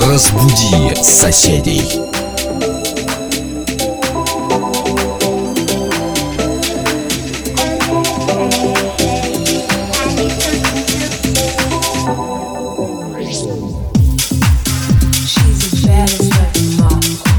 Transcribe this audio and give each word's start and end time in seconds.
Разбуди 0.00 0.94
соседей. 1.02 1.82
She's 15.26 15.72
a 15.72 15.86
jealous 15.86 16.30
of 16.30 16.78
mom. 16.78 17.29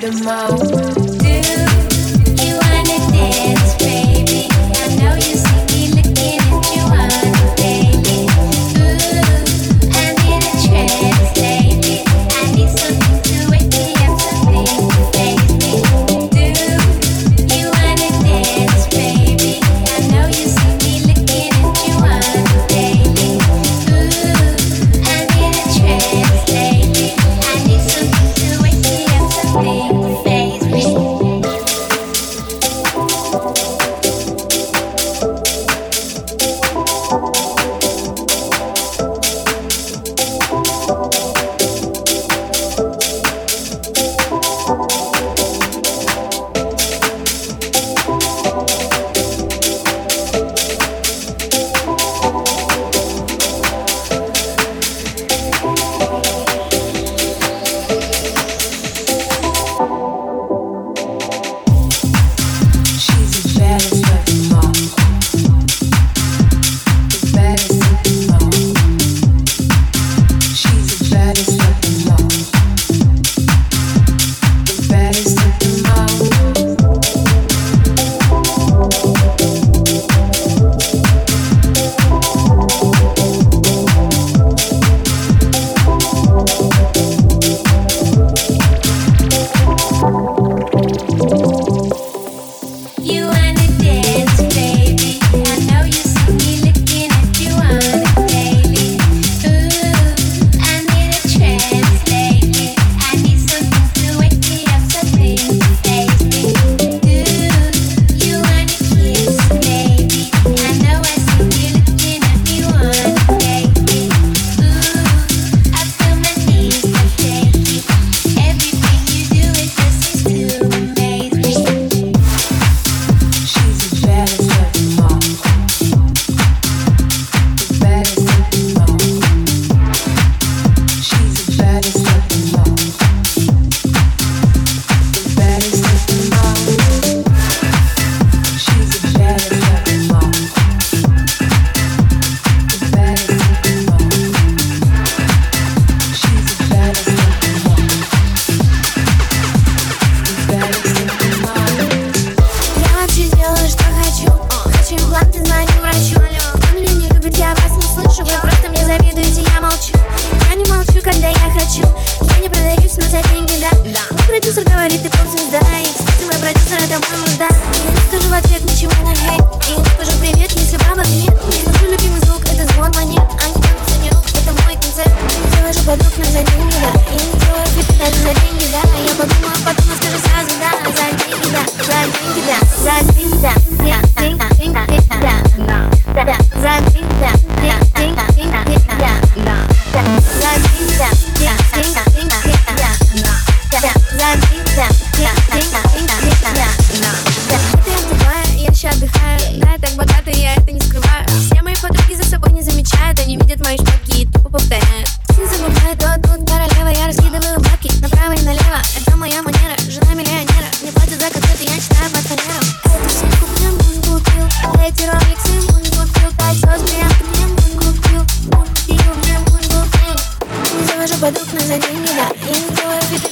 the 0.00 0.10
most. 0.24 1.13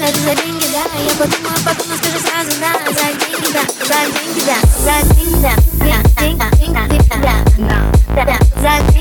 но 0.00 0.06
это 0.06 0.18
за 0.20 0.34
деньги, 0.34 0.66
да 0.72 0.82
Я 0.98 1.14
подумаю, 1.16 1.54
потом, 1.62 1.86
но 1.88 1.96
скажу 1.96 2.18
сразу, 2.18 2.50
да 2.58 2.72
За 2.90 3.06
деньги, 3.18 3.52
да, 3.52 3.60
за 3.84 3.98
деньги, 4.10 4.40
да 4.46 4.56
За 4.78 5.14
деньги, 5.14 5.42
да, 5.42 5.54
да, 5.78 5.98
да, 6.00 6.30
да, 6.30 6.50
да, 6.58 6.78
да, 6.78 6.88
да, 6.88 7.16
да, 7.16 7.36
да, 7.58 7.84
да, 8.14 8.24
да, 8.24 8.38
да, 8.62 8.99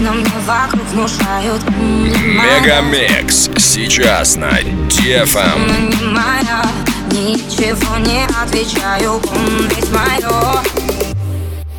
Но 0.00 0.12
мне 0.12 0.30
вокруг 0.46 0.84
внушают. 0.90 1.62
Мегамикс. 1.78 3.48
Сейчас 3.56 4.36
на 4.36 4.60
Дефам 4.90 5.64
эм. 5.64 6.14
Но 6.14 6.62
ничего 7.10 7.96
не 7.98 8.24
отвечаю. 8.42 9.12
Он 9.14 9.68
мое 9.90 10.62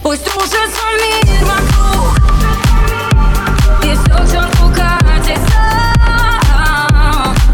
Пусть 0.01 0.27
рушится 0.33 0.85
мир 1.01 1.45
вокруг. 1.45 2.17
И 3.83 3.95
все 3.95 4.15
к 4.15 4.31
черту 4.31 4.65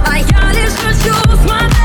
А 0.07 0.17
я 0.17 0.51
лишь 0.53 0.73
хочу 0.73 1.13
смотреть. 1.37 1.78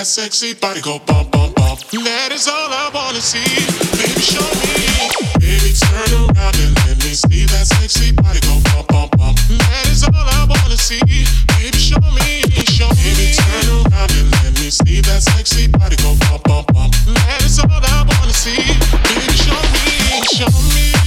that 0.00 0.06
sexy 0.06 0.54
body 0.54 0.80
go 0.80 0.98
bump, 1.04 1.30
bump, 1.30 1.54
bump. 1.56 1.78
That 1.92 2.32
is 2.32 2.48
all 2.48 2.72
I 2.72 2.88
wanna 2.88 3.20
see. 3.20 3.44
Baby, 4.00 4.24
show 4.24 4.40
me. 4.64 4.72
Baby, 5.36 5.76
turn 5.76 6.08
around 6.24 6.56
and 6.56 6.72
let 6.88 6.96
me 7.04 7.12
see 7.12 7.44
that 7.52 7.68
sexy 7.68 8.08
body 8.16 8.40
go 8.40 8.56
bump, 8.72 8.88
bump, 8.88 9.12
bump. 9.20 9.36
That 9.60 9.84
is 9.92 10.00
all 10.08 10.16
I 10.16 10.48
wanna 10.48 10.80
see. 10.80 11.04
Baby, 11.04 11.76
show 11.76 12.00
me, 12.16 12.40
show 12.72 12.88
me. 12.96 13.12
Baby, 13.12 13.36
turn 13.44 13.92
around 13.92 14.12
and 14.16 14.32
let 14.40 14.56
me 14.56 14.72
see 14.72 15.04
that 15.04 15.20
sexy 15.20 15.68
body 15.68 15.96
go 16.00 16.16
bump, 16.16 16.48
bump, 16.48 16.72
bump. 16.72 16.96
That 17.04 17.44
is 17.44 17.60
all 17.60 17.68
I 17.68 18.00
wanna 18.08 18.32
see. 18.32 18.56
Baby, 18.56 19.36
show 19.36 19.60
me, 19.84 20.24
show 20.32 20.48
me. 20.72 20.99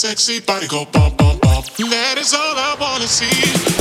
sexy 0.00 0.40
body 0.40 0.66
go 0.66 0.86
bump, 0.86 1.14
bump, 1.18 1.42
bump. 1.42 1.66
That 1.76 2.16
is 2.16 2.32
all 2.32 2.56
I 2.56 2.74
wanna 2.80 3.06
see. 3.06 3.79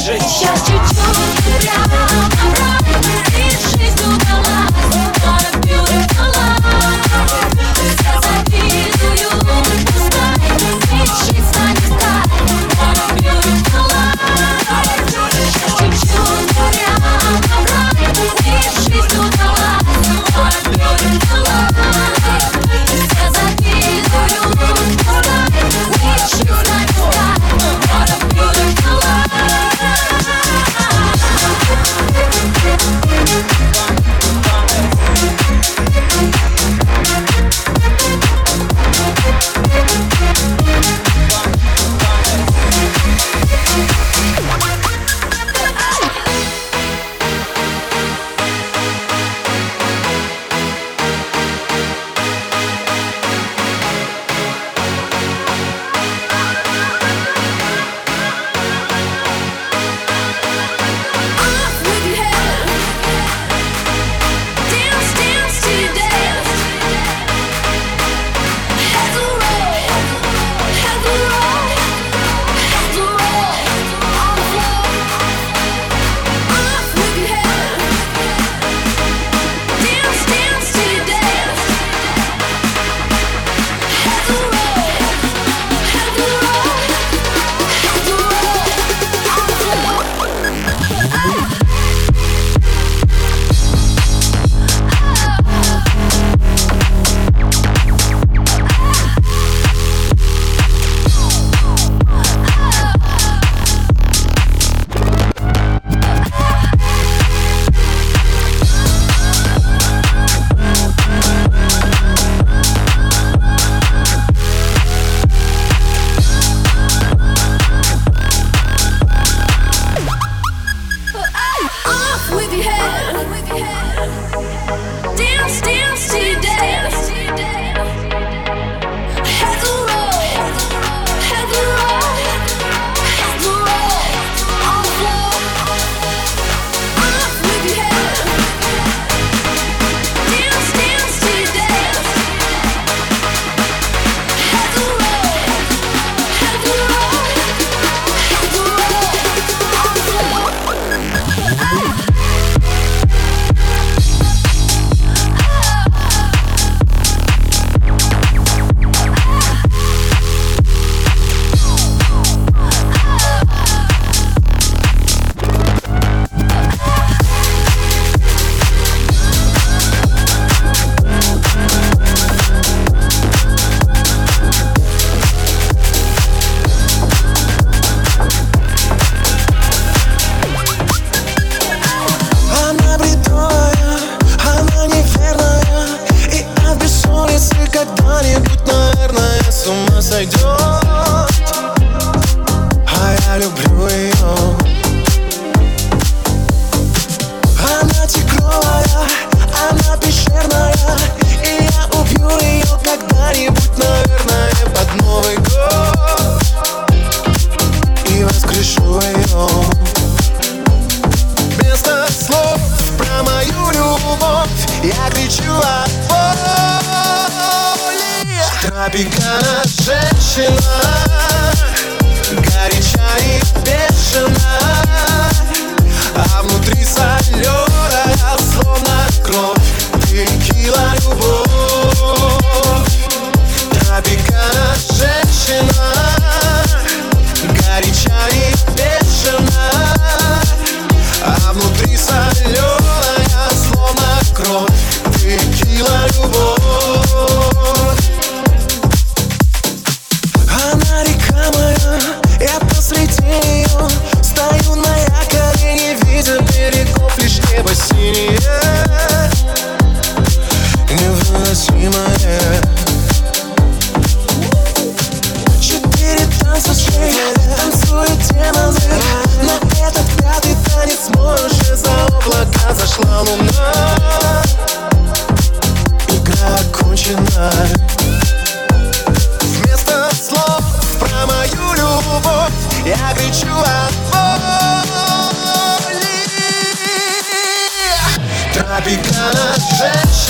Красивая 0.00 0.39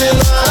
till 0.01 0.17
I 0.17 0.50